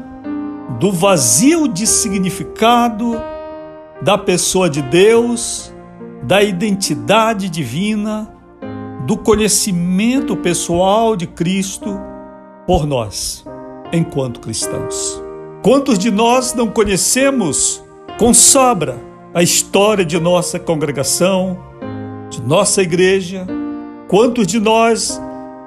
do 0.78 0.92
vazio 0.92 1.66
de 1.66 1.86
significado 1.86 3.18
da 4.02 4.18
pessoa 4.18 4.68
de 4.68 4.82
Deus, 4.82 5.72
da 6.24 6.42
identidade 6.42 7.48
divina, 7.48 8.30
do 9.06 9.16
conhecimento 9.16 10.36
pessoal 10.36 11.16
de 11.16 11.26
Cristo 11.26 11.98
por 12.66 12.86
nós, 12.86 13.46
enquanto 13.90 14.40
cristãos. 14.40 15.22
Quantos 15.62 15.98
de 15.98 16.10
nós 16.10 16.52
não 16.52 16.68
conhecemos 16.68 17.82
com 18.18 18.34
sobra 18.34 19.09
a 19.32 19.42
história 19.42 20.04
de 20.04 20.18
nossa 20.18 20.58
congregação, 20.58 21.58
de 22.28 22.42
nossa 22.42 22.82
igreja? 22.82 23.46
Quantos 24.08 24.46
de 24.46 24.58
nós 24.58 25.20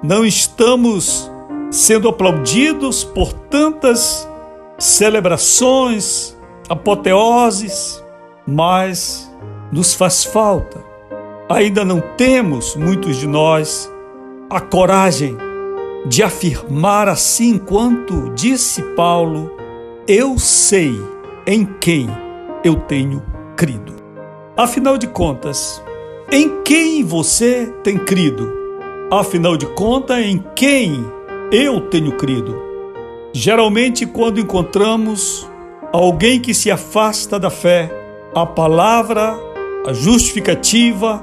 não 0.04 0.26
estamos 0.26 1.32
sendo 1.72 2.10
aplaudidos 2.10 3.04
por 3.04 3.32
tantas 3.32 4.28
celebrações, 4.78 6.38
apoteoses, 6.68 8.04
mas 8.46 9.32
nos 9.72 9.94
faz 9.94 10.26
falta. 10.26 10.84
Ainda 11.50 11.86
não 11.86 12.02
temos, 12.18 12.76
muitos 12.76 13.18
de 13.18 13.28
nós, 13.28 13.92
a 14.50 14.60
coragem 14.60 15.38
de 16.06 16.22
afirmar 16.22 17.08
assim 17.08 17.58
quanto 17.58 18.30
disse 18.34 18.82
Paulo: 18.96 19.56
Eu 20.06 20.38
sei 20.38 20.94
em 21.48 21.66
quem 21.80 22.10
eu 22.64 22.76
tenho 22.76 23.33
crido. 23.56 23.94
Afinal 24.56 24.98
de 24.98 25.08
contas, 25.08 25.84
em 26.32 26.62
quem 26.64 27.04
você 27.04 27.74
tem 27.84 27.98
crido? 27.98 28.52
Afinal 29.12 29.58
de 29.58 29.66
contas, 29.68 30.20
em 30.20 30.44
quem 30.56 31.06
eu 31.52 31.82
tenho 31.90 32.14
crido? 32.14 32.60
Geralmente, 33.34 34.06
quando 34.06 34.40
encontramos 34.40 35.50
alguém 35.92 36.40
que 36.40 36.54
se 36.54 36.70
afasta 36.70 37.40
da 37.40 37.50
fé, 37.50 37.92
a 38.36 38.46
palavra, 38.46 39.36
a 39.86 39.94
justificativa, 39.94 41.22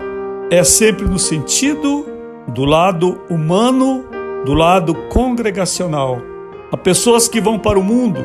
é 0.51 0.65
sempre 0.65 1.07
no 1.07 1.19
sentido 1.19 2.07
do 2.49 2.65
lado 2.65 3.21
humano, 3.31 4.05
do 4.45 4.55
lado 4.55 4.95
congregacional. 5.09 6.21
Há 6.73 6.77
pessoas 6.77 7.29
que 7.29 7.41
vão 7.41 7.59
para 7.59 7.79
o 7.79 7.83
mundo 7.83 8.21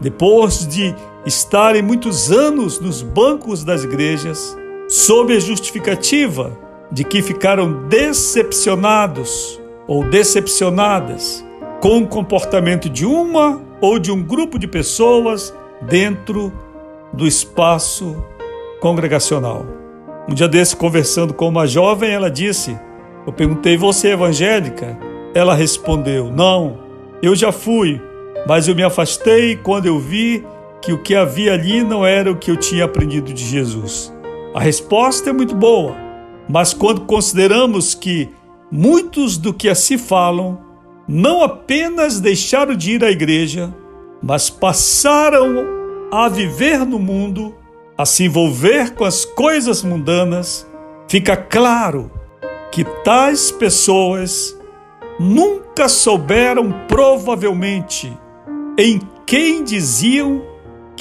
depois 0.00 0.66
de 0.66 0.94
estarem 1.24 1.82
muitos 1.82 2.30
anos 2.30 2.80
nos 2.80 3.02
bancos 3.02 3.64
das 3.64 3.84
igrejas, 3.84 4.56
sob 4.88 5.34
a 5.34 5.40
justificativa 5.40 6.56
de 6.90 7.04
que 7.04 7.22
ficaram 7.22 7.88
decepcionados 7.88 9.60
ou 9.86 10.04
decepcionadas 10.04 11.44
com 11.80 11.98
o 11.98 12.06
comportamento 12.06 12.88
de 12.88 13.06
uma 13.06 13.60
ou 13.80 13.98
de 13.98 14.12
um 14.12 14.22
grupo 14.22 14.58
de 14.58 14.66
pessoas 14.66 15.54
dentro 15.82 16.52
do 17.12 17.26
espaço 17.26 18.24
congregacional. 18.80 19.66
Um 20.28 20.34
dia 20.34 20.48
desse, 20.48 20.76
conversando 20.76 21.34
com 21.34 21.48
uma 21.48 21.66
jovem, 21.66 22.10
ela 22.10 22.30
disse: 22.30 22.78
Eu 23.26 23.32
perguntei, 23.32 23.76
você 23.76 24.08
é 24.08 24.12
evangélica? 24.12 24.96
Ela 25.34 25.54
respondeu: 25.54 26.30
Não, 26.30 26.78
eu 27.22 27.34
já 27.34 27.50
fui, 27.50 28.00
mas 28.46 28.68
eu 28.68 28.74
me 28.74 28.84
afastei 28.84 29.56
quando 29.56 29.86
eu 29.86 29.98
vi 29.98 30.44
que 30.82 30.92
o 30.92 30.98
que 30.98 31.14
havia 31.14 31.54
ali 31.54 31.82
não 31.82 32.04
era 32.04 32.30
o 32.30 32.36
que 32.36 32.50
eu 32.50 32.56
tinha 32.56 32.84
aprendido 32.84 33.32
de 33.32 33.44
Jesus. 33.44 34.12
A 34.52 34.60
resposta 34.60 35.30
é 35.30 35.32
muito 35.32 35.54
boa, 35.54 35.94
mas 36.48 36.74
quando 36.74 37.02
consideramos 37.02 37.94
que 37.94 38.28
muitos 38.70 39.38
do 39.38 39.54
que 39.54 39.68
assim 39.68 39.96
falam 39.96 40.58
não 41.06 41.42
apenas 41.42 42.20
deixaram 42.20 42.74
de 42.74 42.92
ir 42.92 43.04
à 43.04 43.10
igreja, 43.10 43.72
mas 44.22 44.50
passaram 44.50 45.64
a 46.10 46.28
viver 46.28 46.84
no 46.84 46.98
mundo, 46.98 47.54
a 47.96 48.04
se 48.04 48.24
envolver 48.24 48.94
com 48.94 49.04
as 49.04 49.24
coisas 49.24 49.82
mundanas, 49.82 50.66
fica 51.08 51.36
claro 51.36 52.10
que 52.70 52.84
tais 53.04 53.50
pessoas 53.50 54.56
nunca 55.18 55.88
souberam 55.88 56.72
provavelmente 56.88 58.12
em 58.78 59.00
quem 59.26 59.62
diziam 59.62 60.42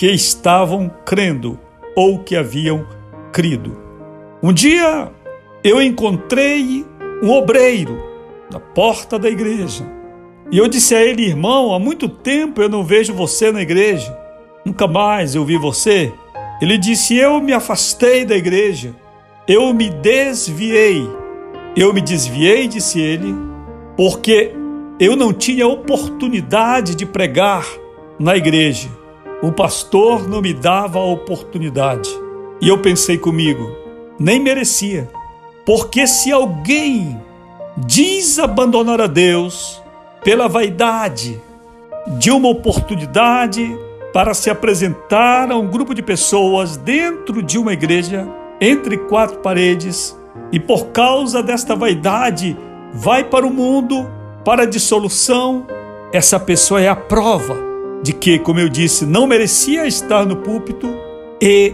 que 0.01 0.07
estavam 0.07 0.89
crendo 1.05 1.59
ou 1.95 2.17
que 2.17 2.35
haviam 2.35 2.87
crido. 3.31 3.77
Um 4.41 4.51
dia 4.51 5.11
eu 5.63 5.79
encontrei 5.79 6.83
um 7.21 7.29
obreiro 7.29 8.01
na 8.51 8.59
porta 8.59 9.19
da 9.19 9.29
igreja 9.29 9.85
e 10.51 10.57
eu 10.57 10.67
disse 10.67 10.95
a 10.95 11.03
ele, 11.03 11.27
irmão, 11.27 11.71
há 11.71 11.77
muito 11.77 12.09
tempo 12.09 12.63
eu 12.63 12.67
não 12.67 12.83
vejo 12.83 13.13
você 13.13 13.51
na 13.51 13.61
igreja. 13.61 14.11
Nunca 14.65 14.87
mais 14.87 15.35
eu 15.35 15.45
vi 15.45 15.55
você. 15.55 16.11
Ele 16.59 16.79
disse: 16.79 17.15
Eu 17.15 17.39
me 17.39 17.53
afastei 17.53 18.25
da 18.25 18.35
igreja, 18.35 18.95
eu 19.47 19.71
me 19.71 19.91
desviei. 19.91 21.07
Eu 21.75 21.93
me 21.93 22.01
desviei, 22.01 22.67
disse 22.67 22.99
ele, 22.99 23.35
porque 23.95 24.51
eu 24.99 25.15
não 25.15 25.31
tinha 25.31 25.67
oportunidade 25.67 26.95
de 26.95 27.05
pregar 27.05 27.67
na 28.19 28.35
igreja. 28.35 29.00
O 29.43 29.51
pastor 29.51 30.30
não 30.30 30.39
me 30.39 30.54
dava 30.54 30.99
a 30.99 31.04
oportunidade. 31.04 32.10
E 32.62 32.67
eu 32.67 32.77
pensei 32.77 33.17
comigo, 33.17 33.75
nem 34.19 34.39
merecia. 34.39 35.10
Porque 35.65 36.06
se 36.06 36.32
alguém 36.32 37.19
diz 37.75 38.38
abandonar 38.38 39.01
a 39.01 39.08
Deus 39.08 39.82
pela 40.23 40.47
vaidade 40.47 41.41
de 42.19 42.30
uma 42.30 42.49
oportunidade 42.49 43.75
para 44.13 44.36
se 44.36 44.47
apresentar 44.51 45.51
a 45.51 45.58
um 45.58 45.67
grupo 45.67 45.95
de 45.95 46.04
pessoas 46.04 46.77
dentro 46.77 47.41
de 47.41 47.58
uma 47.58 47.73
igreja, 47.73 48.27
entre 48.60 48.95
quatro 48.95 49.39
paredes, 49.39 50.15
e 50.51 50.60
por 50.60 50.88
causa 50.88 51.41
desta 51.41 51.75
vaidade 51.75 52.56
vai 52.93 53.23
para 53.23 53.47
o 53.47 53.51
mundo, 53.51 54.08
para 54.45 54.63
a 54.63 54.67
dissolução, 54.67 55.65
essa 56.13 56.39
pessoa 56.39 56.80
é 56.80 56.88
a 56.88 56.95
prova 56.95 57.70
de 58.03 58.13
que, 58.13 58.39
como 58.39 58.59
eu 58.59 58.69
disse, 58.69 59.05
não 59.05 59.27
merecia 59.27 59.85
estar 59.85 60.25
no 60.25 60.37
púlpito 60.37 60.87
e 61.41 61.73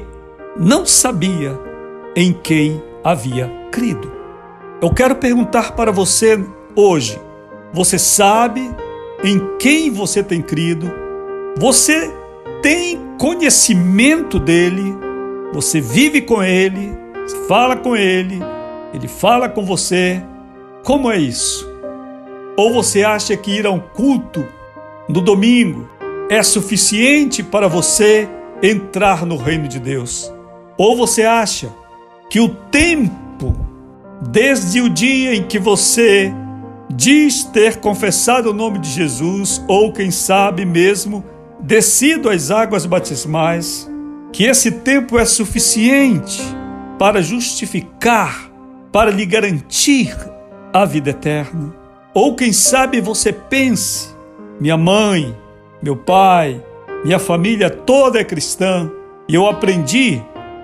não 0.58 0.86
sabia 0.86 1.58
em 2.16 2.34
quem 2.34 2.82
havia 3.04 3.52
crido. 3.72 4.12
Eu 4.82 4.94
quero 4.94 5.16
perguntar 5.16 5.74
para 5.74 5.92
você 5.92 6.44
hoje: 6.76 7.20
você 7.74 7.98
sabe 7.98 8.70
em 9.24 9.58
quem 9.58 9.90
você 9.90 10.22
tem 10.22 10.42
crido? 10.42 10.92
Você 11.58 12.12
tem 12.62 13.00
conhecimento 13.18 14.40
dele, 14.40 14.96
você 15.54 15.80
vive 15.82 16.22
com 16.22 16.44
ele, 16.44 16.92
fala 17.48 17.76
com 17.76 17.96
ele, 17.96 18.40
ele 18.94 19.08
fala 19.08 19.50
com 19.50 19.66
você. 19.66 20.22
Como 20.84 21.12
é 21.12 21.18
isso? 21.18 21.68
Ou 22.56 22.74
você 22.74 23.04
acha 23.04 23.36
que 23.36 23.52
ir 23.52 23.66
a 23.66 23.72
um 23.72 23.80
culto 23.80 24.46
no 25.10 25.22
domingo 25.22 25.97
é 26.30 26.44
suficiente 26.44 27.42
para 27.42 27.68
você 27.68 28.28
entrar 28.62 29.26
no 29.26 29.38
reino 29.38 29.68
de 29.68 29.80
Deus? 29.80 30.32
Ou 30.78 30.96
você 30.96 31.24
acha 31.24 31.70
que 32.30 32.40
o 32.40 32.50
tempo, 32.50 33.56
desde 34.30 34.82
o 34.82 34.90
dia 34.90 35.36
em 35.36 35.44
que 35.44 35.58
você 35.58 36.34
diz 36.90 37.44
ter 37.44 37.78
confessado 37.78 38.52
o 38.52 38.54
nome 38.54 38.80
de 38.80 38.90
Jesus, 38.90 39.64
ou 39.68 39.92
quem 39.92 40.12
sabe 40.12 40.66
mesmo, 40.66 41.24
descido 41.60 42.30
às 42.30 42.52
águas 42.52 42.86
batismais, 42.86 43.90
que 44.32 44.44
esse 44.44 44.72
tempo 44.72 45.18
é 45.18 45.26
suficiente 45.26 46.42
para 47.00 47.22
justificar, 47.22 48.52
para 48.92 49.12
lhe 49.12 49.26
garantir 49.26 50.16
a 50.74 50.86
vida 50.86 51.12
eterna. 51.12 51.74
Ou 52.14 52.36
quem 52.36 52.52
sabe 52.52 53.00
você 53.00 53.32
pense: 53.32 54.10
minha 54.60 54.78
mãe, 54.78 55.36
meu 55.82 55.96
pai, 55.96 56.64
minha 57.04 57.20
família 57.20 57.70
toda 57.70 58.20
é 58.20 58.24
cristã, 58.24 58.92
e 59.28 59.36
eu 59.36 59.48
aprendi, 59.48 60.22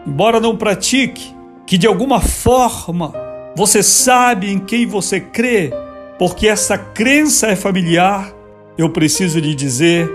embora 0.08 0.40
não 0.40 0.56
pratique, 0.56 1.34
que 1.66 1.78
de 1.78 1.88
alguma 1.88 2.20
forma 2.20 3.14
Você 3.56 3.84
sabe 3.84 4.52
em 4.52 4.58
quem 4.58 4.88
você 4.88 5.20
crê? 5.20 5.72
Porque 6.18 6.48
essa 6.48 6.76
crença 6.78 7.48
é 7.48 7.56
familiar. 7.56 8.34
Eu 8.78 8.90
preciso 8.90 9.40
lhe 9.40 9.54
dizer, 9.54 10.10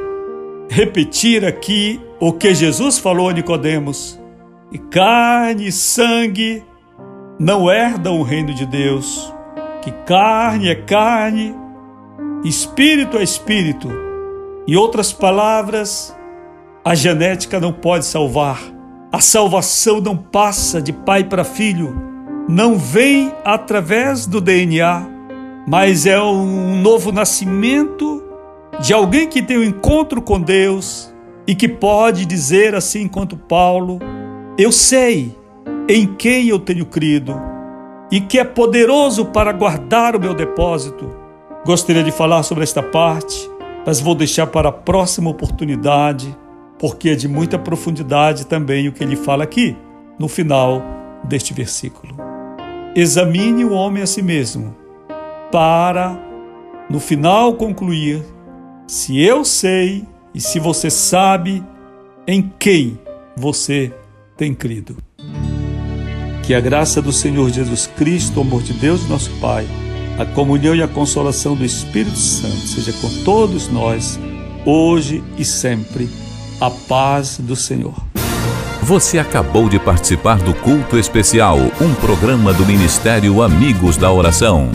repetir 0.69 1.45
aqui 1.45 2.01
o 2.19 2.33
que 2.33 2.53
Jesus 2.53 2.99
falou 2.99 3.29
a 3.29 3.33
Nicodemos. 3.33 4.19
E 4.73 4.79
carne 4.79 5.69
e 5.69 5.73
sangue 5.73 6.65
não 7.39 7.71
herdam 7.71 8.19
o 8.19 8.25
reino 8.25 8.53
de 8.53 8.67
Deus. 8.67 9.33
Que 9.83 9.93
carne 10.05 10.69
é 10.69 10.75
carne, 10.75 11.55
espírito 12.45 13.17
é 13.19 13.23
espírito. 13.23 14.08
Em 14.69 14.77
outras 14.77 15.15
palavras, 15.15 16.15
a 16.85 16.95
genética 16.95 17.59
não 17.59 17.73
pode 17.73 18.05
salvar. 18.05 18.61
A 19.11 19.19
salvação 19.19 19.99
não 19.99 20.15
passa 20.15 20.83
de 20.83 20.93
pai 20.93 21.25
para 21.25 21.43
filho, 21.43 21.99
não 22.47 22.77
vem 22.77 23.33
através 23.47 24.27
do 24.27 24.43
DNA, 24.43 25.07
mas 25.67 26.05
é 26.05 26.21
um 26.21 26.83
novo 26.83 27.11
nascimento 27.11 28.23
de 28.79 28.93
alguém 28.93 29.27
que 29.27 29.41
tem 29.41 29.57
um 29.57 29.65
encontro 29.65 30.21
com 30.21 30.39
Deus 30.39 31.15
e 31.47 31.55
que 31.55 31.67
pode 31.67 32.27
dizer 32.27 32.75
assim 32.75 33.09
quanto 33.09 33.39
Paulo: 33.39 33.99
Eu 34.59 34.71
sei 34.71 35.35
em 35.89 36.07
quem 36.15 36.49
eu 36.49 36.59
tenho 36.59 36.85
crido 36.85 37.41
e 38.13 38.21
que 38.21 38.39
é 38.39 38.45
poderoso 38.45 39.25
para 39.25 39.51
guardar 39.51 40.15
o 40.15 40.21
meu 40.21 40.35
depósito. 40.35 41.09
Gostaria 41.65 42.05
de 42.05 42.13
falar 42.13 42.43
sobre 42.43 42.65
esta 42.65 42.83
parte, 42.83 43.51
mas 43.89 44.01
vou 44.01 44.15
deixar 44.15 44.47
para 44.47 44.69
a 44.69 44.73
próxima 44.73 45.31
oportunidade 45.31 46.37
porque 46.79 47.09
é 47.09 47.15
de 47.15 47.27
muita 47.27 47.59
profundidade 47.59 48.45
também 48.45 48.87
o 48.87 48.93
que 48.93 49.03
ele 49.03 49.17
fala 49.17 49.45
aqui, 49.45 49.75
no 50.19 50.29
final 50.29 50.83
deste 51.25 51.55
versículo. 51.55 52.15
Examine 52.95 53.65
o 53.65 53.73
homem 53.73 54.03
a 54.03 54.07
si 54.07 54.21
mesmo, 54.21 54.77
para, 55.51 56.21
no 56.91 57.01
final, 57.01 57.55
concluir 57.55 58.23
se 58.87 59.19
eu 59.19 59.43
sei 59.43 60.05
e 60.35 60.41
se 60.43 60.61
você 60.61 60.91
sabe 60.91 61.65
em 62.27 62.53
quem 62.59 63.01
você 63.35 63.91
tem 64.37 64.55
crido. 64.55 64.99
Que 66.43 66.53
a 66.53 66.61
graça 66.61 67.01
do 67.01 67.11
Senhor 67.11 67.49
Jesus 67.49 67.87
Cristo, 67.87 68.37
o 68.37 68.43
amor 68.43 68.63
de 68.63 68.75
Deus, 68.75 69.09
nosso 69.09 69.31
Pai, 69.41 69.67
a 70.19 70.27
comunhão 70.27 70.75
e 70.75 70.83
a 70.83 70.89
consolação 70.89 71.55
do 71.55 71.65
Espírito 71.65 72.19
Santo 72.19 72.67
seja 72.67 72.93
com 72.95 73.09
todos 73.23 73.69
nós, 73.69 74.19
hoje 74.67 75.23
e 75.39 75.45
sempre 75.45 76.11
a 76.61 76.69
paz 76.69 77.39
do 77.39 77.55
Senhor. 77.55 77.95
Você 78.83 79.19
acabou 79.19 79.69
de 79.69 79.79
participar 79.79 80.39
do 80.39 80.53
Culto 80.55 80.99
Especial, 80.99 81.59
um 81.81 81.95
programa 81.95 82.53
do 82.53 82.67
Ministério 82.67 83.43
Amigos 83.43 83.97
da 83.97 84.11
Oração. 84.11 84.71